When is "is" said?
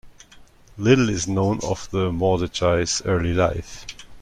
1.11-1.27